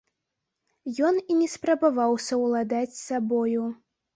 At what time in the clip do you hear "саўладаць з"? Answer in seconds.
2.29-2.99